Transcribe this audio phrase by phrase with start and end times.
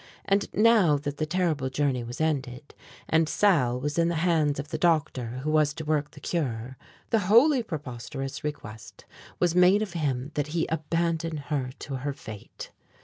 [0.25, 2.73] And now that the terrible journey was ended
[3.07, 6.75] and Sal was in the hands of the doctor who was to work the cure,
[7.11, 9.05] the wholly preposterous request
[9.37, 12.71] was made of him that he abandon her to her fate!